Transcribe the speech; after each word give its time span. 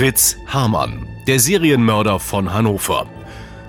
Fritz 0.00 0.38
Hamann, 0.46 1.06
der 1.26 1.38
Serienmörder 1.38 2.20
von 2.20 2.54
Hannover. 2.54 3.04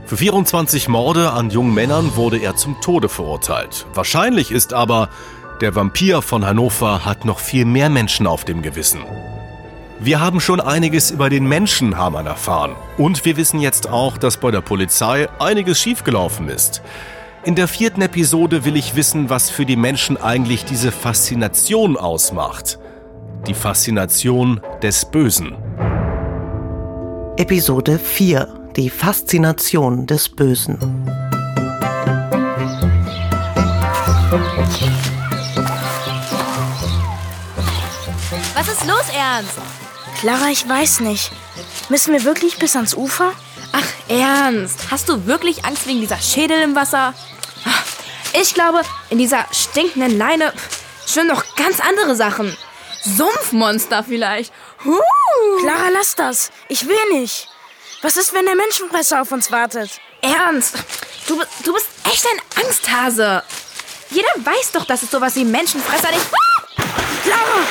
Für 0.06 0.16
24 0.16 0.88
Morde 0.88 1.32
an 1.32 1.50
jungen 1.50 1.74
Männern 1.74 2.16
wurde 2.16 2.38
er 2.38 2.56
zum 2.56 2.80
Tode 2.80 3.10
verurteilt. 3.10 3.86
Wahrscheinlich 3.94 4.50
ist 4.50 4.72
aber, 4.72 5.10
der 5.60 5.76
Vampir 5.76 6.22
von 6.22 6.46
Hannover 6.46 7.04
hat 7.04 7.26
noch 7.26 7.40
viel 7.40 7.66
mehr 7.66 7.90
Menschen 7.90 8.28
auf 8.28 8.46
dem 8.46 8.62
Gewissen. 8.62 9.02
Wir 10.00 10.22
haben 10.22 10.40
schon 10.40 10.62
einiges 10.62 11.12
über 11.12 11.30
den 11.30 11.46
Menschen 11.50 11.98
Hamann 11.98 12.28
erfahren. 12.28 12.78
Und 12.98 13.26
wir 13.26 13.36
wissen 13.36 13.60
jetzt 13.60 13.90
auch, 13.90 14.18
dass 14.18 14.38
bei 14.38 14.52
der 14.52 14.62
Polizei 14.62 15.28
einiges 15.38 15.82
schiefgelaufen 15.82 16.48
ist. 16.48 16.82
In 17.44 17.56
der 17.56 17.68
vierten 17.68 18.04
Episode 18.04 18.64
will 18.64 18.78
ich 18.78 18.96
wissen, 18.96 19.30
was 19.30 19.50
für 19.50 19.66
die 19.66 19.76
Menschen 19.76 20.16
eigentlich 20.16 20.64
diese 20.64 20.94
Faszination 20.94 21.98
ausmacht. 21.98 22.80
Die 23.48 23.54
Faszination 23.54 24.62
des 24.82 25.04
Bösen. 25.04 25.58
Episode 27.42 27.98
4 27.98 28.72
Die 28.76 28.92
Faszination 28.92 30.06
des 30.06 30.30
Bösen. 30.30 30.78
Was 38.54 38.68
ist 38.68 38.86
los, 38.86 39.06
Ernst? 39.18 39.58
Clara, 40.20 40.50
ich 40.52 40.70
weiß 40.70 41.00
nicht. 41.00 41.32
Müssen 41.90 42.14
wir 42.14 42.24
wirklich 42.26 42.60
bis 42.60 42.76
ans 42.76 42.94
Ufer? 42.94 43.32
Ach, 43.72 43.88
Ernst? 44.08 44.92
Hast 44.92 45.10
du 45.10 45.26
wirklich 45.26 45.66
Angst 45.66 45.88
wegen 45.88 46.02
dieser 46.02 46.20
Schädel 46.20 46.62
im 46.62 46.76
Wasser? 46.76 47.16
Ich 48.40 48.54
glaube, 48.54 48.82
in 49.10 49.18
dieser 49.18 49.48
stinkenden 49.52 50.16
Leine 50.16 50.54
schwimmen 51.08 51.30
noch 51.30 51.56
ganz 51.56 51.80
andere 51.80 52.16
Sachen. 52.16 52.56
Sumpfmonster 53.04 54.04
vielleicht. 54.04 54.54
Huh. 54.86 55.02
Clara, 55.62 55.90
lass 55.90 56.16
das. 56.16 56.52
Ich 56.68 56.88
will 56.88 57.10
nicht. 57.12 57.48
Was 58.02 58.18
ist, 58.18 58.34
wenn 58.34 58.46
der 58.46 58.56
Menschenfresser 58.56 59.22
auf 59.22 59.32
uns 59.32 59.52
wartet? 59.52 59.92
Ernst, 60.22 60.76
du, 61.28 61.42
du 61.64 61.74
bist 61.74 61.88
echt 62.06 62.26
ein 62.26 62.64
Angsthase. 62.64 63.44
Jeder 64.10 64.30
weiß 64.38 64.72
doch, 64.74 64.86
dass 64.86 65.04
es 65.04 65.12
sowas 65.12 65.36
wie 65.36 65.46
Menschenfresser 65.46 66.12
nicht... 66.12 66.26
Ah! 66.32 66.64
Clara! 67.24 67.66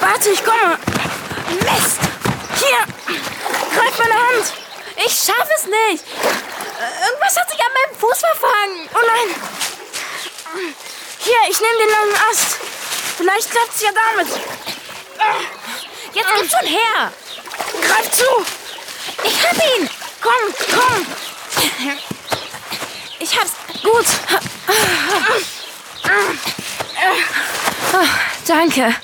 Warte, 0.00 0.30
ich 0.30 0.44
komme. 0.44 0.78
Mist! 1.60 1.98
Hier! 2.56 3.16
Greif 3.76 3.98
meine 3.98 4.14
Hand! 4.14 4.52
Ich 4.96 5.12
schaffe 5.12 5.50
es 5.56 5.64
nicht! 5.66 6.04
Irgendwas 7.06 7.36
hat 7.36 7.50
sich 7.50 7.60
an 7.60 7.72
meinem 7.72 8.00
Fuß 8.00 8.18
verfangen. 8.18 8.88
Oh 8.94 9.06
nein! 9.06 9.34
Hier, 11.18 11.38
ich 11.48 11.60
nehme 11.60 11.78
den 11.78 11.90
langen 11.90 12.16
Ast. 12.30 12.58
Vielleicht 13.16 13.50
klappt's 13.50 13.80
ja 13.82 13.90
damit. 13.92 14.28
Jetzt 16.14 16.28
gib 16.40 16.50
schon 16.50 16.66
her! 16.68 17.12
Greif 17.82 18.10
zu! 18.10 18.24
Ich 19.24 19.42
hab 19.44 19.56
ihn! 19.56 19.90
Komm, 20.20 20.54
komm! 20.72 21.06
Ich 23.18 23.40
hab's. 23.40 23.52
Gut. 23.82 24.06
Danke. 28.46 28.94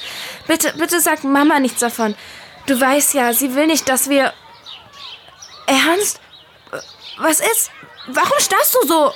Bitte, 0.47 0.73
bitte 0.75 1.01
sag 1.01 1.25
Mama 1.25 1.59
nichts 1.59 1.81
davon. 1.81 2.15
Du 2.67 2.81
weißt 2.81 3.15
ja, 3.15 3.33
sie 3.33 3.55
will 3.55 3.67
nicht, 3.67 3.89
dass 3.89 4.09
wir. 4.09 4.33
Ernst? 5.67 6.21
Was 7.19 7.41
ist? 7.41 7.71
Warum 8.09 8.39
starrst 8.39 8.75
du 8.75 8.87
so? 8.87 9.15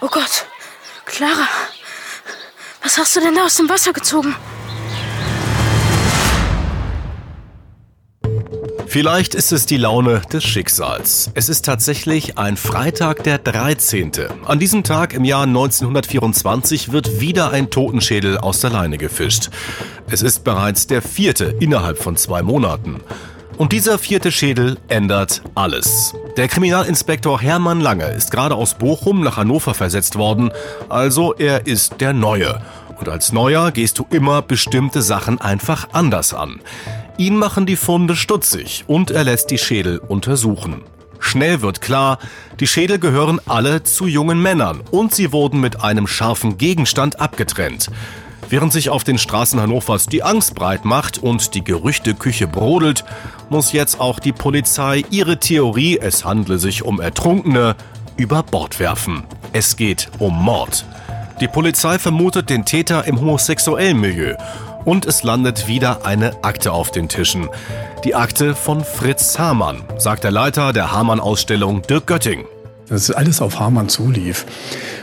Oh 0.00 0.08
Gott. 0.08 0.46
Clara. 1.04 1.48
Was 2.82 2.98
hast 2.98 3.16
du 3.16 3.20
denn 3.20 3.34
da 3.34 3.44
aus 3.44 3.56
dem 3.56 3.68
Wasser 3.68 3.92
gezogen? 3.92 4.36
Vielleicht 8.94 9.34
ist 9.34 9.50
es 9.50 9.66
die 9.66 9.76
Laune 9.76 10.22
des 10.32 10.44
Schicksals. 10.44 11.32
Es 11.34 11.48
ist 11.48 11.64
tatsächlich 11.64 12.38
ein 12.38 12.56
Freitag 12.56 13.24
der 13.24 13.38
13. 13.38 14.12
An 14.46 14.60
diesem 14.60 14.84
Tag 14.84 15.14
im 15.14 15.24
Jahr 15.24 15.42
1924 15.42 16.92
wird 16.92 17.18
wieder 17.18 17.50
ein 17.50 17.70
Totenschädel 17.70 18.38
aus 18.38 18.60
der 18.60 18.70
Leine 18.70 18.96
gefischt. 18.96 19.50
Es 20.08 20.22
ist 20.22 20.44
bereits 20.44 20.86
der 20.86 21.02
vierte 21.02 21.56
innerhalb 21.58 21.98
von 21.98 22.16
zwei 22.16 22.42
Monaten. 22.42 23.00
Und 23.58 23.72
dieser 23.72 23.98
vierte 23.98 24.30
Schädel 24.30 24.78
ändert 24.86 25.42
alles. 25.56 26.14
Der 26.36 26.46
Kriminalinspektor 26.46 27.40
Hermann 27.40 27.80
Lange 27.80 28.06
ist 28.12 28.30
gerade 28.30 28.54
aus 28.54 28.74
Bochum 28.74 29.24
nach 29.24 29.38
Hannover 29.38 29.74
versetzt 29.74 30.14
worden, 30.14 30.52
also 30.88 31.34
er 31.34 31.66
ist 31.66 32.00
der 32.00 32.12
Neue. 32.12 32.60
Und 33.00 33.08
als 33.08 33.32
Neuer 33.32 33.72
gehst 33.72 33.98
du 33.98 34.06
immer 34.10 34.40
bestimmte 34.40 35.02
Sachen 35.02 35.40
einfach 35.40 35.88
anders 35.90 36.32
an. 36.32 36.60
Ihn 37.16 37.36
machen 37.36 37.64
die 37.64 37.76
Funde 37.76 38.16
stutzig 38.16 38.84
und 38.88 39.12
er 39.12 39.22
lässt 39.22 39.52
die 39.52 39.58
Schädel 39.58 39.98
untersuchen. 39.98 40.82
Schnell 41.20 41.62
wird 41.62 41.80
klar, 41.80 42.18
die 42.58 42.66
Schädel 42.66 42.98
gehören 42.98 43.40
alle 43.46 43.84
zu 43.84 44.08
jungen 44.08 44.42
Männern 44.42 44.82
und 44.90 45.14
sie 45.14 45.30
wurden 45.30 45.60
mit 45.60 45.80
einem 45.80 46.08
scharfen 46.08 46.58
Gegenstand 46.58 47.20
abgetrennt. 47.20 47.88
Während 48.50 48.72
sich 48.72 48.90
auf 48.90 49.04
den 49.04 49.18
Straßen 49.18 49.60
Hannovers 49.60 50.06
die 50.06 50.24
Angst 50.24 50.56
breit 50.56 50.84
macht 50.84 51.18
und 51.18 51.54
die 51.54 51.62
Gerüchteküche 51.62 52.48
brodelt, 52.48 53.04
muss 53.48 53.72
jetzt 53.72 54.00
auch 54.00 54.18
die 54.18 54.32
Polizei 54.32 55.04
ihre 55.10 55.38
Theorie, 55.38 55.98
es 56.00 56.24
handle 56.24 56.58
sich 56.58 56.82
um 56.82 57.00
Ertrunkene, 57.00 57.76
über 58.16 58.42
Bord 58.42 58.80
werfen. 58.80 59.22
Es 59.52 59.76
geht 59.76 60.10
um 60.18 60.34
Mord. 60.42 60.84
Die 61.40 61.48
Polizei 61.48 61.98
vermutet 61.98 62.50
den 62.50 62.64
Täter 62.64 63.04
im 63.06 63.20
homosexuellen 63.20 64.00
Milieu 64.00 64.34
und 64.84 65.06
es 65.06 65.22
landet 65.22 65.66
wieder 65.68 66.04
eine 66.04 66.44
Akte 66.44 66.72
auf 66.72 66.90
den 66.90 67.08
Tischen. 67.08 67.48
Die 68.04 68.14
Akte 68.14 68.54
von 68.54 68.84
Fritz 68.84 69.38
Hamann, 69.38 69.82
sagt 69.98 70.24
der 70.24 70.30
Leiter 70.30 70.72
der 70.72 70.92
Hamann-Ausstellung 70.92 71.82
Dirk 71.82 72.06
Götting. 72.06 72.44
Dass 72.88 73.10
alles 73.10 73.40
auf 73.40 73.60
Hamann 73.60 73.88
zulief, 73.88 74.44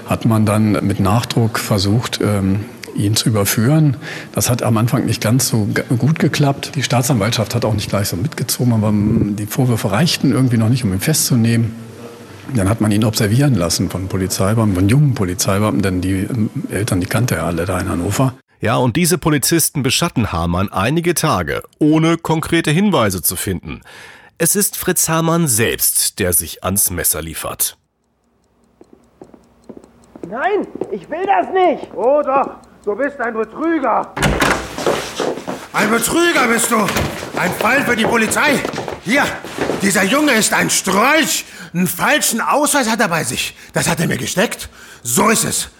hat 0.07 0.25
man 0.25 0.45
dann 0.45 0.73
mit 0.85 0.99
Nachdruck 0.99 1.57
versucht, 1.57 2.19
ähm, 2.21 2.65
ihn 2.95 3.15
zu 3.15 3.29
überführen. 3.29 3.97
Das 4.33 4.49
hat 4.49 4.61
am 4.63 4.77
Anfang 4.77 5.05
nicht 5.05 5.21
ganz 5.21 5.47
so 5.47 5.67
gut 5.97 6.19
geklappt. 6.19 6.73
Die 6.75 6.83
Staatsanwaltschaft 6.83 7.55
hat 7.55 7.65
auch 7.65 7.73
nicht 7.73 7.89
gleich 7.89 8.09
so 8.09 8.17
mitgezogen, 8.17 8.73
aber 8.73 8.91
die 8.93 9.47
Vorwürfe 9.47 9.91
reichten 9.91 10.31
irgendwie 10.31 10.57
noch 10.57 10.69
nicht, 10.69 10.83
um 10.83 10.93
ihn 10.93 10.99
festzunehmen. 10.99 11.73
Dann 12.55 12.69
hat 12.69 12.81
man 12.81 12.91
ihn 12.91 13.05
observieren 13.05 13.55
lassen 13.55 13.89
von 13.89 14.07
Polizeibeamten, 14.07 14.75
von 14.75 14.89
jungen 14.89 15.13
Polizeibeamten, 15.15 15.81
denn 15.81 16.01
die 16.01 16.27
ähm, 16.29 16.49
Eltern, 16.69 16.99
die 16.99 17.07
kannte 17.07 17.35
er 17.35 17.45
alle 17.45 17.65
da 17.65 17.79
in 17.79 17.89
Hannover. 17.89 18.33
Ja, 18.61 18.75
und 18.75 18.95
diese 18.95 19.17
Polizisten 19.17 19.81
beschatten 19.81 20.31
Hamann 20.31 20.71
einige 20.71 21.15
Tage, 21.15 21.63
ohne 21.79 22.17
konkrete 22.17 22.69
Hinweise 22.69 23.23
zu 23.23 23.35
finden. 23.35 23.81
Es 24.37 24.55
ist 24.55 24.77
Fritz 24.77 25.09
Hamann 25.09 25.47
selbst, 25.47 26.19
der 26.19 26.31
sich 26.31 26.63
ans 26.63 26.91
Messer 26.91 27.23
liefert. 27.23 27.75
Nein, 30.29 30.67
ich 30.91 31.09
will 31.09 31.25
das 31.25 31.47
nicht. 31.51 31.91
Oh 31.95 32.21
doch, 32.23 32.51
du 32.85 32.95
bist 32.95 33.19
ein 33.19 33.33
Betrüger. 33.33 34.13
Ein 35.73 35.89
Betrüger 35.89 36.47
bist 36.47 36.69
du. 36.69 36.85
Ein 37.37 37.51
Fall 37.53 37.83
für 37.83 37.95
die 37.95 38.05
Polizei. 38.05 38.59
Hier, 39.03 39.23
dieser 39.81 40.03
Junge 40.03 40.33
ist 40.33 40.53
ein 40.53 40.69
Strolch. 40.69 41.45
Einen 41.73 41.87
falschen 41.87 42.41
Ausweis 42.41 42.87
hat 42.87 42.99
er 42.99 43.07
bei 43.07 43.23
sich. 43.23 43.55
Das 43.73 43.89
hat 43.89 43.99
er 43.99 44.07
mir 44.07 44.17
gesteckt. 44.17 44.69
So 45.01 45.29
ist 45.29 45.45
es. 45.45 45.71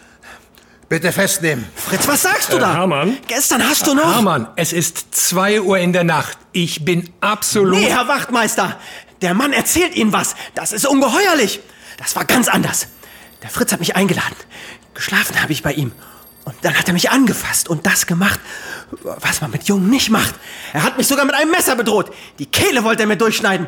Bitte 0.92 1.14
festnehmen. 1.14 1.66
Fritz, 1.74 2.06
was 2.06 2.22
sagst 2.22 2.52
du 2.52 2.60
da? 2.60 2.74
Hermann? 2.74 3.18
Gestern 3.26 3.66
hast 3.66 3.88
du 3.88 3.94
noch... 3.94 4.14
Hermann, 4.14 4.50
es 4.58 4.74
ist 4.74 5.16
2 5.16 5.62
Uhr 5.62 5.78
in 5.78 5.94
der 5.94 6.04
Nacht. 6.04 6.38
Ich 6.52 6.84
bin 6.84 7.10
absolut... 7.22 7.80
Nee, 7.80 7.90
Herr 7.90 8.10
Wachtmeister, 8.10 8.78
der 9.22 9.34
Mann 9.34 9.54
erzählt 9.54 9.96
Ihnen 9.96 10.12
was. 10.12 10.36
Das 10.54 10.74
ist 10.74 10.86
ungeheuerlich. 10.86 11.62
Das 11.96 12.18
war 12.18 12.26
ganz 12.26 12.50
anders. 12.50 12.88
Der 13.42 13.50
Fritz 13.50 13.72
hat 13.72 13.80
mich 13.80 13.96
eingeladen. 13.96 14.36
Geschlafen 14.94 15.42
habe 15.42 15.54
ich 15.54 15.64
bei 15.64 15.72
ihm. 15.72 15.94
Und 16.44 16.56
dann 16.64 16.78
hat 16.78 16.90
er 16.90 16.94
mich 16.94 17.10
angefasst 17.10 17.70
und 17.70 17.86
das 17.86 18.06
gemacht, 18.06 18.42
was 19.02 19.40
man 19.40 19.50
mit 19.52 19.64
Jungen 19.70 19.90
nicht 19.90 20.10
macht. 20.10 20.36
Er 20.74 20.84
hat 20.84 20.98
mich 20.98 21.08
sogar 21.08 21.24
mit 21.24 21.36
einem 21.36 21.52
Messer 21.52 21.78
bedroht. 21.78 22.14
Die 22.38 22.48
Kehle 22.48 22.84
wollte 22.84 23.04
er 23.04 23.08
mir 23.08 23.16
durchschneiden. 23.16 23.66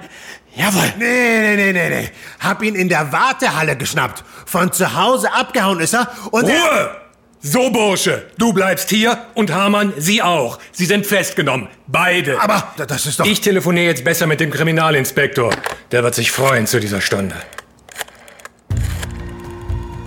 Jawohl. 0.57 0.91
Nee, 0.97 1.39
nee, 1.39 1.55
nee, 1.55 1.71
nee, 1.71 1.89
nee. 1.89 2.11
Hab 2.41 2.61
ihn 2.63 2.75
in 2.75 2.89
der 2.89 3.13
Wartehalle 3.13 3.77
geschnappt. 3.77 4.25
Von 4.45 4.73
zu 4.73 4.93
Hause 4.93 5.31
abgehauen 5.31 5.79
ist 5.79 5.93
er 5.93 6.11
und 6.31 6.49
er... 6.49 6.99
So, 7.45 7.71
Bursche, 7.71 8.23
du 8.37 8.53
bleibst 8.53 8.89
hier 8.89 9.17
und 9.33 9.51
Hamann, 9.51 9.91
Sie 9.97 10.21
auch. 10.21 10.59
Sie 10.71 10.85
sind 10.85 11.05
festgenommen. 11.05 11.67
Beide. 11.87 12.41
Aber 12.41 12.73
das 12.87 13.05
ist 13.05 13.19
doch... 13.19 13.25
Ich 13.25 13.41
telefoniere 13.41 13.87
jetzt 13.87 14.05
besser 14.05 14.27
mit 14.27 14.39
dem 14.39 14.49
Kriminalinspektor. 14.49 15.53
Der 15.91 16.03
wird 16.05 16.15
sich 16.15 16.31
freuen 16.31 16.67
zu 16.67 16.79
dieser 16.79 17.01
Stunde. 17.01 17.35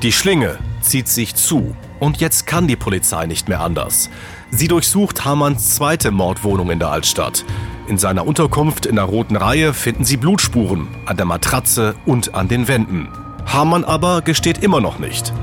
Die 0.00 0.12
Schlinge 0.12 0.56
zieht 0.80 1.08
sich 1.08 1.34
zu 1.34 1.76
und 2.00 2.22
jetzt 2.22 2.46
kann 2.46 2.68
die 2.68 2.76
Polizei 2.76 3.26
nicht 3.26 3.50
mehr 3.50 3.60
anders. 3.60 4.08
Sie 4.50 4.66
durchsucht 4.66 5.26
Hamanns 5.26 5.74
zweite 5.74 6.12
Mordwohnung 6.12 6.70
in 6.70 6.78
der 6.78 6.88
Altstadt. 6.88 7.44
In 7.86 7.98
seiner 7.98 8.26
Unterkunft 8.26 8.86
in 8.86 8.96
der 8.96 9.04
Roten 9.04 9.36
Reihe 9.36 9.74
finden 9.74 10.06
sie 10.06 10.16
Blutspuren 10.16 10.88
an 11.04 11.18
der 11.18 11.26
Matratze 11.26 11.96
und 12.06 12.34
an 12.34 12.48
den 12.48 12.66
Wänden. 12.66 13.10
Hamann 13.44 13.84
aber 13.84 14.22
gesteht 14.22 14.62
immer 14.62 14.80
noch 14.80 14.98
nicht. 14.98 15.34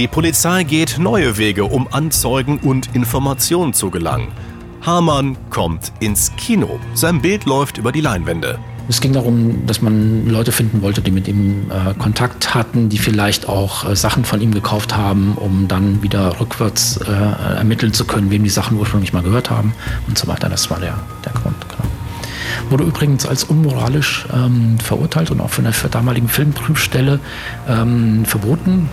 Die 0.00 0.08
Polizei 0.08 0.64
geht 0.64 0.96
neue 0.98 1.36
Wege, 1.36 1.66
um 1.66 1.86
an 1.92 2.10
Zeugen 2.10 2.58
und 2.60 2.94
Informationen 2.94 3.74
zu 3.74 3.90
gelangen. 3.90 4.28
Hamann 4.80 5.36
kommt 5.50 5.92
ins 6.00 6.34
Kino. 6.36 6.80
Sein 6.94 7.20
Bild 7.20 7.44
läuft 7.44 7.76
über 7.76 7.92
die 7.92 8.00
Leinwände. 8.00 8.58
Es 8.88 9.02
ging 9.02 9.12
darum, 9.12 9.66
dass 9.66 9.82
man 9.82 10.26
Leute 10.26 10.52
finden 10.52 10.80
wollte, 10.80 11.02
die 11.02 11.10
mit 11.10 11.28
ihm 11.28 11.70
äh, 11.70 11.92
Kontakt 11.98 12.54
hatten, 12.54 12.88
die 12.88 12.96
vielleicht 12.96 13.46
auch 13.46 13.90
äh, 13.90 13.94
Sachen 13.94 14.24
von 14.24 14.40
ihm 14.40 14.54
gekauft 14.54 14.96
haben, 14.96 15.34
um 15.34 15.68
dann 15.68 16.02
wieder 16.02 16.40
rückwärts 16.40 16.96
äh, 16.96 17.58
ermitteln 17.58 17.92
zu 17.92 18.06
können, 18.06 18.30
wem 18.30 18.42
die 18.42 18.48
Sachen 18.48 18.78
ursprünglich 18.78 19.12
mal 19.12 19.22
gehört 19.22 19.50
haben 19.50 19.74
und 20.08 20.16
so 20.16 20.26
weiter. 20.28 20.48
Das 20.48 20.70
war 20.70 20.80
der, 20.80 20.98
der 21.26 21.32
Grund. 21.32 21.56
Genau. 21.68 22.70
Wurde 22.70 22.84
übrigens 22.84 23.26
als 23.26 23.44
unmoralisch 23.44 24.24
ähm, 24.32 24.78
verurteilt 24.82 25.30
und 25.30 25.42
auch 25.42 25.50
von 25.50 25.64
der 25.64 25.74
damaligen 25.90 26.28
Filmprüfstelle 26.28 27.20
ähm, 27.68 28.24
verboten, 28.24 28.88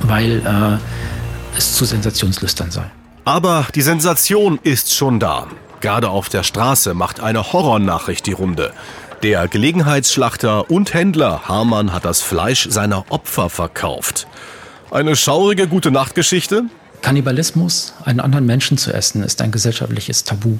weil 0.00 0.38
äh, 0.38 1.56
es 1.56 1.74
zu 1.74 1.84
sensationslüstern 1.84 2.70
sei. 2.70 2.84
Aber 3.24 3.66
die 3.74 3.82
Sensation 3.82 4.58
ist 4.62 4.94
schon 4.94 5.18
da. 5.20 5.46
Gerade 5.80 6.10
auf 6.10 6.28
der 6.28 6.42
Straße 6.42 6.94
macht 6.94 7.20
eine 7.20 7.52
Horrornachricht 7.52 8.26
die 8.26 8.32
Runde. 8.32 8.72
Der 9.22 9.48
Gelegenheitsschlachter 9.48 10.70
und 10.70 10.92
Händler 10.92 11.48
Hamann 11.48 11.92
hat 11.92 12.04
das 12.04 12.20
Fleisch 12.20 12.68
seiner 12.70 13.10
Opfer 13.10 13.48
verkauft. 13.48 14.26
Eine 14.90 15.16
schaurige 15.16 15.66
gute 15.66 15.90
Nachtgeschichte? 15.90 16.64
Kannibalismus, 17.00 17.94
einen 18.04 18.20
anderen 18.20 18.46
Menschen 18.46 18.78
zu 18.78 18.92
essen, 18.92 19.22
ist 19.22 19.40
ein 19.42 19.50
gesellschaftliches 19.50 20.24
Tabu. 20.24 20.58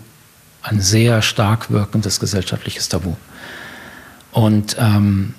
Ein 0.63 0.81
sehr 0.81 1.21
stark 1.23 1.71
wirkendes 1.71 2.21
gesellschaftliches 2.21 2.89
Tabu. 2.89 3.15
Und 4.33 4.77
ähm, 4.79 5.35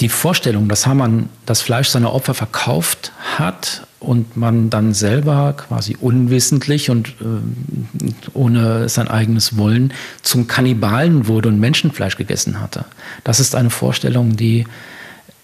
die 0.00 0.08
Vorstellung, 0.08 0.68
dass 0.68 0.86
Hamann 0.86 1.28
das 1.46 1.60
Fleisch 1.60 1.88
seiner 1.88 2.12
Opfer 2.12 2.34
verkauft 2.34 3.12
hat 3.38 3.86
und 4.00 4.36
man 4.36 4.70
dann 4.70 4.92
selber 4.92 5.54
quasi 5.56 5.96
unwissentlich 6.00 6.90
und 6.90 7.08
äh, 7.20 8.12
ohne 8.34 8.88
sein 8.88 9.08
eigenes 9.08 9.56
Wollen 9.56 9.92
zum 10.22 10.46
Kannibalen 10.46 11.26
wurde 11.26 11.48
und 11.48 11.58
Menschenfleisch 11.58 12.16
gegessen 12.16 12.60
hatte. 12.60 12.84
Das 13.24 13.40
ist 13.40 13.54
eine 13.54 13.70
Vorstellung, 13.70 14.36
die 14.36 14.66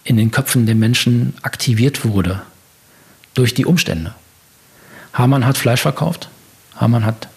in 0.05 0.17
den 0.17 0.31
Köpfen 0.31 0.67
der 0.67 0.75
Menschen 0.75 1.35
aktiviert 1.43 2.05
wurde 2.05 2.43
durch 3.35 3.55
die 3.55 3.67
Umstände. 3.67 4.15
Hamann 5.13 5.47
hat 5.47 5.59
Fleisch 5.59 5.81
verkauft, 5.81 6.29
Hamann 6.77 7.05
hat 7.05 7.29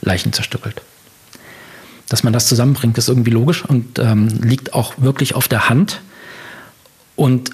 Leichen 0.00 0.32
zerstückelt. 0.32 0.82
Dass 2.08 2.22
man 2.22 2.32
das 2.32 2.46
zusammenbringt, 2.46 2.98
ist 2.98 3.08
irgendwie 3.08 3.30
logisch 3.30 3.64
und 3.64 3.98
ähm, 3.98 4.28
liegt 4.42 4.74
auch 4.74 4.94
wirklich 4.98 5.34
auf 5.34 5.48
der 5.48 5.68
Hand. 5.68 6.00
Und 7.16 7.50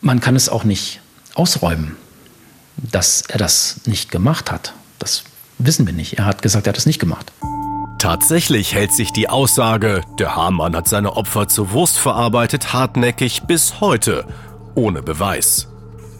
man 0.00 0.20
kann 0.20 0.36
es 0.36 0.48
auch 0.48 0.64
nicht 0.64 1.00
ausräumen, 1.34 1.96
dass 2.76 3.22
er 3.22 3.38
das 3.38 3.80
nicht 3.86 4.10
gemacht 4.10 4.50
hat. 4.50 4.72
Das 4.98 5.24
wissen 5.58 5.86
wir 5.86 5.92
nicht. 5.92 6.18
Er 6.18 6.24
hat 6.24 6.42
gesagt, 6.42 6.66
er 6.66 6.70
hat 6.70 6.78
es 6.78 6.86
nicht 6.86 6.98
gemacht. 6.98 7.32
Tatsächlich 7.98 8.74
hält 8.74 8.92
sich 8.92 9.12
die 9.12 9.28
Aussage, 9.28 10.02
der 10.18 10.36
Hamann 10.36 10.76
hat 10.76 10.86
seine 10.86 11.16
Opfer 11.16 11.48
zur 11.48 11.72
Wurst 11.72 11.98
verarbeitet, 11.98 12.72
hartnäckig 12.72 13.44
bis 13.44 13.80
heute, 13.80 14.26
ohne 14.74 15.02
Beweis. 15.02 15.68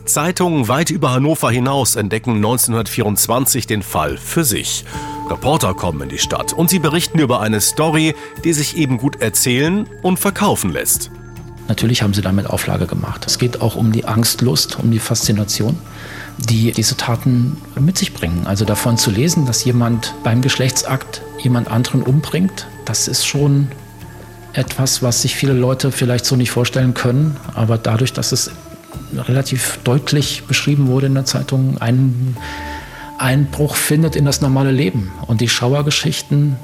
Zeitungen 0.07 0.69
weit 0.69 0.91
über 0.91 1.13
Hannover 1.13 1.51
hinaus 1.51 1.97
entdecken 1.97 2.37
1924 2.37 3.67
den 3.67 3.83
Fall 3.83 4.17
für 4.17 4.45
sich. 4.45 4.85
Reporter 5.29 5.75
kommen 5.75 6.03
in 6.03 6.09
die 6.09 6.19
Stadt 6.19 6.53
und 6.53 6.71
sie 6.71 6.79
berichten 6.79 7.19
über 7.19 7.41
eine 7.41 7.61
Story, 7.61 8.15
die 8.45 8.53
sich 8.53 8.77
eben 8.77 8.99
gut 8.99 9.21
erzählen 9.21 9.89
und 10.03 10.19
verkaufen 10.19 10.73
lässt. 10.73 11.11
Natürlich 11.69 12.03
haben 12.03 12.15
sie 12.15 12.23
damit 12.23 12.47
Auflage 12.47 12.87
gemacht. 12.87 13.25
Es 13.27 13.39
geht 13.39 13.61
auch 13.61 13.77
um 13.77 13.93
die 13.93 14.05
Angstlust, 14.05 14.79
um 14.79 14.91
die 14.91 14.99
Faszination, 14.99 15.79
die 16.39 16.73
diese 16.73 16.97
Taten 16.97 17.57
mit 17.79 17.99
sich 17.99 18.15
bringen. 18.15 18.47
Also 18.47 18.65
davon 18.65 18.99
zu 18.99 19.11
lesen, 19.11 19.47
dass 19.47 19.65
jemand 19.65 20.15
beim 20.23 20.43
Geschlechtsakt 20.43 21.23
jemand 21.39 21.69
anderen 21.69 22.03
umbringt, 22.03 22.67
das 22.85 23.09
ist 23.09 23.27
schon 23.27 23.69
etwas, 24.53 25.03
was 25.03 25.23
sich 25.23 25.35
viele 25.35 25.53
Leute 25.53 25.93
vielleicht 25.93 26.25
so 26.25 26.37
nicht 26.37 26.51
vorstellen 26.51 26.95
können. 26.95 27.37
Aber 27.55 27.79
dadurch, 27.79 28.13
dass 28.13 28.33
es 28.33 28.51
relativ 29.15 29.79
deutlich 29.85 30.45
beschrieben 30.45 30.87
wurde 30.87 31.07
in 31.07 31.15
der 31.15 31.25
Zeitung, 31.25 31.79
einen 31.79 32.37
Einbruch 33.19 33.77
findet 33.77 34.17
in 34.17 34.25
das 34.25 34.41
normale 34.41 34.71
Leben. 34.71 35.13
Und 35.27 35.41
die 35.41 35.49
Schauergeschichten 35.49 36.57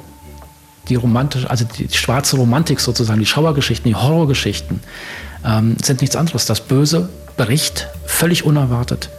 die 0.88 0.94
romantische, 0.96 1.49
also 1.49 1.64
die 1.64 1.88
schwarze 1.90 2.37
Romantik 2.37 2.81
sozusagen, 2.81 3.20
die 3.20 3.26
Schauergeschichten, 3.26 3.88
die 3.88 3.96
Horrorgeschichten, 3.96 4.81
ähm, 5.44 5.76
sind 5.82 6.00
nichts 6.00 6.17
anderes. 6.17 6.46
Das 6.46 6.61
Böse 6.61 7.08
bricht 7.37 7.88
völlig 8.06 8.44
unerwartet 8.44 9.11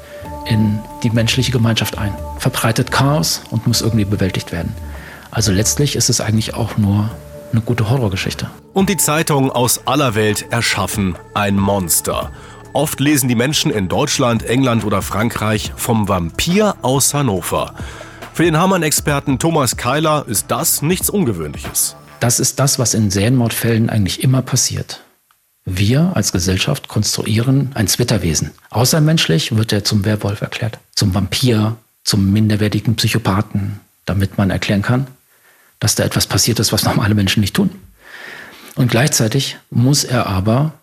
in 0.45 0.79
die 1.03 1.09
menschliche 1.09 1.51
Gemeinschaft 1.51 1.97
ein, 1.97 2.13
verbreitet 2.37 2.91
Chaos 2.91 3.41
und 3.49 3.65
muss 3.67 3.81
irgendwie 3.81 4.05
bewältigt 4.05 4.51
werden. 4.51 4.73
Also 5.31 5.51
letztlich 5.51 5.95
ist 5.95 6.09
es 6.09 6.21
eigentlich 6.21 6.53
auch 6.53 6.77
nur 6.77 7.09
eine 7.51 7.61
gute 7.61 7.89
Horrorgeschichte. 7.89 8.49
Und 8.73 8.89
die 8.89 8.97
Zeitungen 8.97 9.49
aus 9.51 9.87
aller 9.87 10.15
Welt 10.15 10.47
erschaffen 10.51 11.15
ein 11.33 11.55
Monster. 11.55 12.31
Oft 12.73 12.99
lesen 12.99 13.29
die 13.29 13.35
Menschen 13.35 13.71
in 13.71 13.87
Deutschland, 13.87 14.43
England 14.43 14.83
oder 14.83 15.01
Frankreich 15.01 15.71
vom 15.75 16.07
Vampir 16.09 16.75
aus 16.81 17.13
Hannover. 17.13 17.75
Für 18.33 18.45
den 18.45 18.57
Hamann-Experten 18.57 19.37
Thomas 19.37 19.77
Keiler 19.77 20.25
ist 20.27 20.49
das 20.49 20.81
nichts 20.81 21.07
Ungewöhnliches. 21.07 21.95
Das 22.19 22.39
ist 22.39 22.59
das, 22.59 22.79
was 22.79 22.95
in 22.95 23.11
Serienmordfällen 23.11 23.91
eigentlich 23.91 24.23
immer 24.23 24.41
passiert. 24.41 25.03
Wir 25.65 26.13
als 26.15 26.31
Gesellschaft 26.31 26.87
konstruieren 26.87 27.69
ein 27.75 27.87
Zwitterwesen. 27.87 28.49
Außermenschlich 28.71 29.55
wird 29.55 29.71
er 29.71 29.83
zum 29.83 30.03
Werwolf 30.03 30.41
erklärt, 30.41 30.79
zum 30.95 31.13
Vampir, 31.13 31.77
zum 32.03 32.33
minderwertigen 32.33 32.95
Psychopathen, 32.95 33.79
damit 34.05 34.35
man 34.35 34.49
erklären 34.49 34.81
kann, 34.81 35.05
dass 35.79 35.93
da 35.93 36.03
etwas 36.03 36.25
passiert 36.25 36.59
ist, 36.59 36.73
was 36.73 36.85
normale 36.85 37.13
Menschen 37.13 37.41
nicht 37.41 37.55
tun. 37.55 37.69
Und 38.73 38.89
gleichzeitig 38.89 39.57
muss 39.69 40.03
er 40.03 40.25
aber 40.25 40.73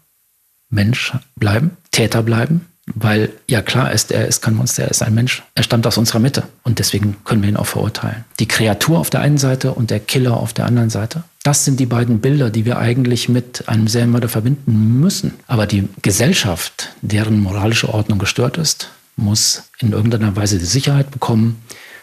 Mensch 0.69 1.14
bleiben, 1.35 1.76
Täter 1.91 2.23
bleiben, 2.23 2.70
weil 2.94 3.31
ja 3.47 3.62
klar 3.62 3.93
ist, 3.93 4.11
er 4.11 4.27
ist 4.27 4.43
kein 4.43 4.55
Monster, 4.55 4.85
er 4.85 4.91
ist 4.91 5.03
ein 5.03 5.15
Mensch. 5.15 5.43
Er 5.55 5.62
stammt 5.62 5.87
aus 5.87 5.99
unserer 5.99 6.19
Mitte 6.19 6.44
und 6.65 6.79
deswegen 6.79 7.17
können 7.25 7.43
wir 7.43 7.49
ihn 7.49 7.56
auch 7.56 7.67
verurteilen. 7.67 8.25
Die 8.38 8.49
Kreatur 8.49 8.99
auf 8.99 9.11
der 9.11 9.21
einen 9.21 9.38
Seite 9.38 9.73
und 9.73 9.91
der 9.91 10.00
Killer 10.00 10.37
auf 10.37 10.53
der 10.53 10.67
anderen 10.67 10.91
Seite. 10.91 11.25
Das 11.43 11.65
sind 11.65 11.81
die 11.81 11.87
beiden 11.87 12.21
Bilder, 12.21 12.50
die 12.50 12.65
wir 12.65 12.79
eigentlich 12.79 13.29
mit 13.29 13.69
einem 13.69 13.88
Serienmörder 13.88 14.29
verbinden 14.29 15.00
müssen. 15.00 15.35
Aber 15.47 15.67
die 15.67 15.88
Gesellschaft, 16.03 16.91
deren 17.00 17.41
moralische 17.41 17.88
Ordnung 17.88 18.19
gestört 18.19 18.59
ist, 18.59 18.91
muss 19.17 19.65
in 19.79 19.93
irgendeiner 19.93 20.37
Weise 20.37 20.59
die 20.59 20.65
Sicherheit 20.65 21.11
bekommen, 21.11 21.62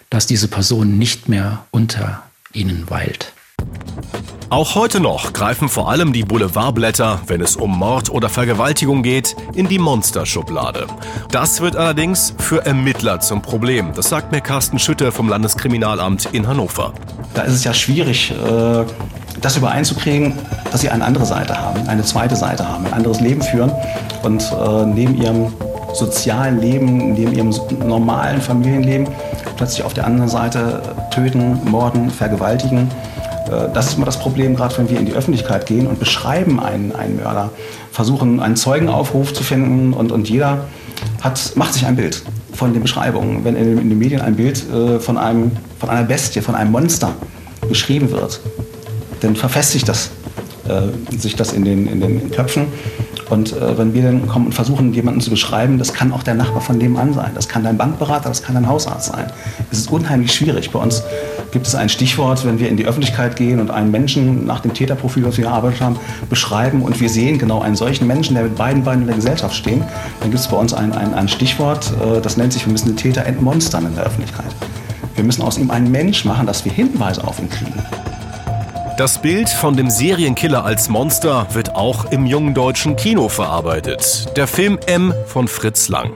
dass 0.10 0.26
diese 0.26 0.48
Person 0.48 0.98
nicht 0.98 1.30
mehr 1.30 1.66
unter 1.72 2.24
ihnen 2.54 2.90
weilt. 2.90 3.34
Auch 4.50 4.76
heute 4.76 5.02
noch 5.02 5.34
greifen 5.34 5.68
vor 5.68 5.92
allem 5.92 6.14
die 6.14 6.24
Boulevardblätter, 6.24 7.20
wenn 7.28 7.42
es 7.42 7.58
um 7.58 7.78
Mord 7.78 8.10
oder 8.10 8.30
Vergewaltigung 8.30 9.04
geht, 9.04 9.36
in 9.54 9.68
die 9.68 9.78
Monsterschublade. 9.78 10.88
Das 11.32 11.60
wird 11.60 11.76
allerdings 11.76 12.34
für 12.38 12.66
Ermittler 12.66 13.20
zum 13.20 13.42
Problem. 13.42 13.92
Das 13.94 14.08
sagt 14.08 14.32
mir 14.32 14.40
Carsten 14.40 14.80
Schütter 14.80 15.12
vom 15.12 15.28
Landeskriminalamt 15.28 16.30
in 16.32 16.48
Hannover. 16.48 16.94
Da 17.34 17.42
ist 17.42 17.56
es 17.56 17.66
ja 17.66 17.74
schwierig, 17.74 18.32
äh, 18.32 18.86
das 19.42 19.58
übereinzukriegen, 19.58 20.34
dass 20.72 20.80
sie 20.80 20.90
eine 20.90 21.04
andere 21.04 21.26
Seite 21.26 21.60
haben, 21.60 21.86
eine 21.90 22.04
zweite 22.04 22.38
Seite 22.38 22.70
haben, 22.70 22.86
ein 22.86 22.94
anderes 22.94 23.20
Leben 23.20 23.42
führen 23.42 23.74
und 24.24 24.42
äh, 24.42 24.86
neben 24.86 25.22
ihrem 25.22 25.52
sozialen 25.94 26.62
Leben, 26.62 27.14
neben 27.14 27.34
ihrem 27.34 27.54
normalen 27.86 28.42
Familienleben 28.42 29.10
plötzlich 29.58 29.84
auf 29.84 29.94
der 29.94 30.06
anderen 30.06 30.30
Seite 30.30 30.82
töten, 31.12 31.60
morden, 31.70 32.10
vergewaltigen 32.10 32.90
das 33.74 33.88
ist 33.88 33.96
immer 33.96 34.06
das 34.06 34.20
Problem, 34.20 34.56
gerade 34.56 34.78
wenn 34.78 34.90
wir 34.90 35.00
in 35.00 35.06
die 35.06 35.14
Öffentlichkeit 35.14 35.66
gehen 35.66 35.88
und 35.88 36.00
beschreiben 36.00 36.60
einen, 36.60 36.92
einen 36.94 37.18
Mörder, 37.18 37.52
versuchen 37.92 38.40
einen 38.40 38.56
Zeugenaufruf 38.56 39.34
zu 39.34 39.44
finden 39.44 39.94
und, 39.94 40.12
und 40.12 40.30
jeder 40.30 40.66
hat, 41.22 41.54
macht 41.56 41.74
sich 41.74 41.86
ein 41.86 41.96
Bild 41.96 42.24
von 42.54 42.74
den 42.74 42.82
Beschreibungen. 42.82 43.44
Wenn 43.44 43.56
in, 43.56 43.78
in 43.78 43.90
den 43.90 43.98
Medien 43.98 44.22
ein 44.22 44.36
Bild 44.36 44.64
äh, 44.72 45.00
von, 45.00 45.18
einem, 45.18 45.52
von 45.80 45.90
einer 45.90 46.04
Bestie, 46.04 46.42
von 46.42 46.56
einem 46.56 46.72
Monster 46.72 47.14
beschrieben 47.68 48.12
wird, 48.12 48.40
dann 49.22 49.36
verfestigt 49.36 49.88
das, 49.88 50.10
äh, 50.68 51.18
sich 51.18 51.36
das 51.36 51.54
in 51.54 51.64
den, 51.64 51.88
in 51.88 52.02
den 52.02 52.32
Köpfen 52.32 52.68
und 53.30 53.54
äh, 53.54 53.78
wenn 53.78 53.94
wir 53.94 54.04
dann 54.04 54.28
kommen 54.28 54.48
und 54.48 54.54
versuchen, 54.54 54.94
jemanden 54.94 55.22
zu 55.22 55.30
beschreiben, 55.30 55.78
das 55.78 55.94
kann 55.94 56.12
auch 56.14 56.24
der 56.24 56.34
Nachbar 56.34 56.62
von 56.62 56.78
nebenan 56.78 57.14
sein, 57.14 57.32
das 57.36 57.48
kann 57.48 57.64
dein 57.64 57.78
Bankberater, 57.78 58.30
das 58.30 58.44
kann 58.44 58.56
dein 58.56 58.68
Hausarzt 58.68 59.12
sein. 59.12 59.32
Es 59.72 59.80
ist 59.80 59.92
unheimlich 59.92 60.34
schwierig. 60.34 60.72
Bei 60.72 60.80
uns 60.80 61.04
gibt 61.52 61.68
es 61.68 61.76
ein 61.76 61.90
Stichwort, 61.90 62.46
wenn 62.46 62.60
wir 62.60 62.70
in 62.70 62.78
die 62.78 62.86
Öffentlichkeit 62.86 63.36
gehen 63.36 63.60
und 63.60 63.72
einen 63.72 63.92
Menschen 63.92 64.46
nach 64.46 64.62
dem 64.62 64.74
Täterprofil, 64.74 65.24
das 65.24 65.38
wir 65.38 65.46
erarbeitet 65.46 65.82
haben, 65.82 65.98
beschreiben 66.30 66.82
und 66.82 67.00
wir 67.00 67.10
sehen 67.10 67.38
genau 67.38 67.62
einen 67.62 67.76
solchen 67.76 68.08
Menschen, 68.08 68.36
der 68.36 68.44
mit 68.44 68.56
beiden 68.56 68.84
Beinen 68.84 69.02
in 69.02 69.08
der 69.08 69.16
Gesellschaft 69.16 69.56
steht, 69.56 69.82
dann 70.20 70.32
gibt 70.32 70.40
es 70.40 70.48
bei 70.48 70.58
uns 70.58 70.74
ein, 70.74 70.94
ein, 70.94 71.14
ein 71.14 71.28
Stichwort, 71.28 71.92
äh, 72.02 72.22
das 72.22 72.38
nennt 72.38 72.54
sich, 72.54 72.66
wir 72.66 72.72
müssen 72.72 72.88
den 72.88 72.98
Täter 72.98 73.26
entmonstern 73.26 73.86
in 73.86 73.96
der 73.96 74.06
Öffentlichkeit. 74.06 74.54
Wir 75.16 75.24
müssen 75.24 75.42
aus 75.42 75.58
ihm 75.58 75.72
einen 75.72 75.92
Mensch 75.92 76.26
machen, 76.26 76.46
dass 76.46 76.64
wir 76.64 76.72
Hinweise 76.72 77.24
auf 77.24 77.40
ihn 77.40 77.50
kriegen. 77.50 77.74
Das 78.98 79.22
Bild 79.22 79.48
von 79.48 79.78
dem 79.78 79.92
Serienkiller 79.92 80.66
als 80.66 80.90
Monster 80.90 81.54
wird 81.54 81.76
auch 81.76 82.06
im 82.12 82.26
jungen 82.26 82.56
deutschen 82.56 82.96
Kino 82.96 83.30
verarbeitet. 83.30 84.36
Der 84.36 84.48
Film 84.48 84.80
M 84.88 85.14
von 85.28 85.48
Fritz 85.48 85.88
Lang. 85.88 86.16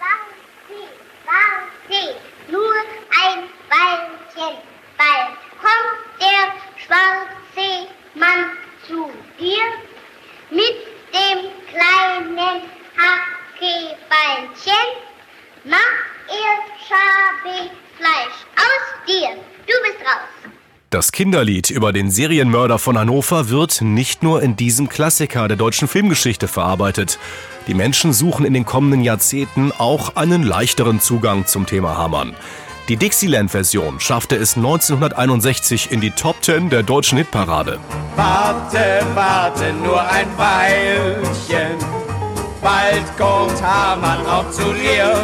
Warum 0.00 0.34
sie? 0.66 0.88
Warum 1.24 1.68
sie? 1.88 2.50
Nur 2.50 2.74
Fallchen, 3.70 4.56
bald 4.98 5.38
kommt 5.62 6.20
der 6.20 6.50
schwarze 6.84 7.86
Mann 8.16 8.50
zu 8.88 9.10
dir 9.38 9.62
mit 10.50 10.78
dem 11.14 11.46
kleinen 11.70 12.62
Hackeballchen. 12.98 13.92
Mach 15.62 15.78
er 16.26 16.58
Schabe 16.88 17.70
Fleisch 17.96 18.38
aus 18.56 19.06
dir. 19.06 19.28
Du 19.64 19.74
bist 19.84 20.00
raus. 20.00 20.38
Das 20.90 21.06
Kinderlied 21.18 21.70
über 21.70 21.92
den 21.92 22.12
Serienmörder 22.12 22.78
von 22.78 22.96
Hannover 22.96 23.48
wird 23.48 23.82
nicht 23.82 24.22
nur 24.22 24.40
in 24.40 24.54
diesem 24.54 24.88
Klassiker 24.88 25.48
der 25.48 25.56
deutschen 25.56 25.88
Filmgeschichte 25.88 26.46
verarbeitet. 26.46 27.18
Die 27.66 27.74
Menschen 27.74 28.12
suchen 28.12 28.46
in 28.46 28.54
den 28.54 28.64
kommenden 28.64 29.02
Jahrzehnten 29.02 29.72
auch 29.78 30.14
einen 30.14 30.44
leichteren 30.44 31.00
Zugang 31.00 31.44
zum 31.44 31.66
Thema 31.66 31.96
Hamann. 31.96 32.36
Die 32.88 32.96
Dixieland-Version 32.96 33.98
schaffte 33.98 34.36
es 34.36 34.56
1961 34.56 35.90
in 35.90 36.00
die 36.00 36.12
Top 36.12 36.36
10 36.40 36.70
der 36.70 36.84
deutschen 36.84 37.18
Hitparade. 37.18 37.80
Warte, 38.14 39.04
warte 39.16 39.72
nur 39.72 40.00
ein 40.00 40.28
Weilchen, 40.36 41.78
bald 42.62 43.18
kommt 43.18 43.60
Hamann 43.60 44.24
auch 44.24 44.48
zu 44.52 44.72
dir. 44.72 45.16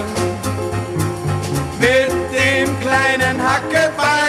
Mit 1.79 2.11
dem 2.33 2.81
kleinen 2.81 3.41
Hackeballchen 3.41 4.24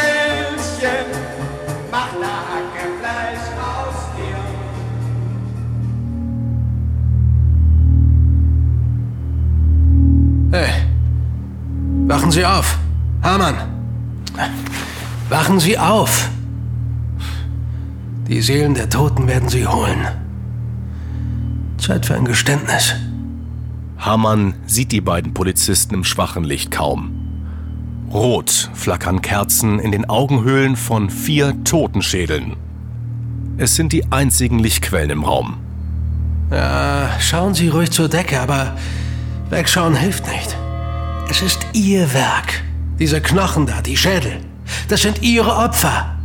wachen 12.26 12.32
Sie 12.32 12.46
auf. 12.46 12.80
Hamann. 13.22 13.56
Wachen 15.30 15.60
Sie 15.60 15.78
auf. 15.78 16.28
Die 18.28 18.42
Seelen 18.42 18.74
der 18.74 18.90
Toten 18.90 19.28
werden 19.28 19.48
Sie 19.48 19.68
holen. 19.68 20.08
Zeit 21.78 22.08
für 22.08 22.16
ein 22.16 22.26
Geständnis. 22.26 22.96
Hamann 24.00 24.56
sieht 24.66 24.92
die 24.92 25.02
beiden 25.02 25.36
Polizisten 25.36 25.94
im 25.94 26.04
schwachen 26.04 26.44
Licht 26.44 26.72
kaum. 26.72 27.12
Rot 28.12 28.72
flackern 28.74 29.22
Kerzen 29.22 29.78
in 29.78 29.92
den 29.92 30.10
Augenhöhlen 30.10 30.76
von 30.76 31.12
vier 31.12 31.64
Totenschädeln. 31.64 32.56
Es 33.58 33.76
sind 33.76 33.94
die 33.94 34.12
einzigen 34.12 34.58
Lichtquellen 34.58 35.12
im 35.12 35.24
Raum. 35.24 35.58
Ja, 36.50 37.12
schauen 37.20 37.54
Sie 37.54 37.68
ruhig 37.68 37.92
zur 37.92 38.10
Decke, 38.10 38.42
aber 38.42 38.76
wegschauen 39.52 39.96
hilft 39.96 40.26
nicht. 40.26 40.58
Es 41.30 41.42
ist 41.42 41.66
Ihr 41.74 42.14
Werk. 42.14 42.64
Diese 43.00 43.20
Knochen 43.20 43.66
da, 43.66 43.82
die 43.82 43.98
Schädel. 43.98 44.38
Das 44.88 45.02
sind 45.02 45.22
Ihre 45.22 45.56
Opfer. 45.56 46.18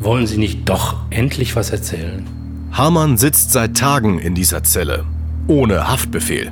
Wollen 0.00 0.26
Sie 0.26 0.36
nicht 0.36 0.68
doch 0.68 0.96
endlich 1.10 1.56
was 1.56 1.70
erzählen? 1.70 2.26
Hamann 2.72 3.18
sitzt 3.18 3.52
seit 3.52 3.76
Tagen 3.76 4.18
in 4.18 4.34
dieser 4.34 4.62
Zelle, 4.62 5.04
ohne 5.46 5.88
Haftbefehl. 5.88 6.50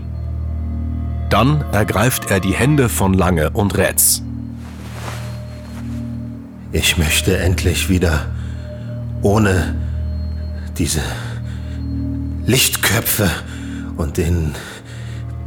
Dann 1.30 1.64
ergreift 1.72 2.30
er 2.30 2.40
die 2.40 2.54
Hände 2.54 2.88
von 2.88 3.12
Lange 3.12 3.50
und 3.50 3.76
Rätz. 3.76 4.22
Ich 6.72 6.96
möchte 6.96 7.38
endlich 7.38 7.88
wieder 7.88 8.26
ohne 9.22 9.74
diese 10.78 11.02
Lichtköpfe 12.46 13.30
und 13.96 14.16
den, 14.16 14.54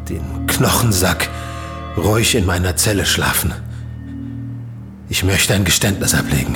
den 0.09 0.45
Knochensack 0.47 1.29
ruhig 1.97 2.35
in 2.35 2.45
meiner 2.45 2.75
Zelle 2.75 3.05
schlafen. 3.05 3.53
Ich 5.09 5.23
möchte 5.23 5.53
ein 5.53 5.65
Geständnis 5.65 6.13
ablegen. 6.13 6.55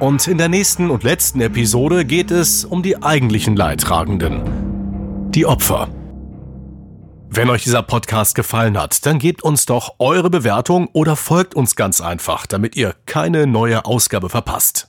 Und 0.00 0.26
in 0.26 0.38
der 0.38 0.48
nächsten 0.48 0.90
und 0.90 1.02
letzten 1.02 1.40
Episode 1.40 2.04
geht 2.04 2.30
es 2.30 2.64
um 2.64 2.82
die 2.82 3.02
eigentlichen 3.02 3.56
Leidtragenden. 3.56 5.30
Die 5.30 5.46
Opfer. 5.46 5.88
Wenn 7.30 7.50
euch 7.50 7.64
dieser 7.64 7.82
Podcast 7.82 8.34
gefallen 8.34 8.78
hat, 8.78 9.06
dann 9.06 9.18
gebt 9.18 9.42
uns 9.42 9.66
doch 9.66 9.94
eure 9.98 10.30
Bewertung 10.30 10.88
oder 10.92 11.16
folgt 11.16 11.54
uns 11.54 11.74
ganz 11.74 12.00
einfach, 12.00 12.46
damit 12.46 12.76
ihr 12.76 12.94
keine 13.06 13.46
neue 13.46 13.86
Ausgabe 13.86 14.28
verpasst. 14.28 14.88